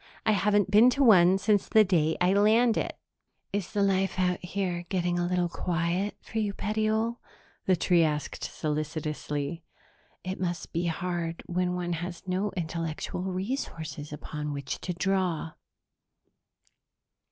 [0.25, 2.93] I haven't been to one since the day I landed."
[3.53, 7.19] "Is the life out here getting a little quiet for you, petiole?"
[7.67, 9.63] the tree asked solicitously.
[10.23, 15.51] "It must be hard when one has no intellectual resources upon which to draw."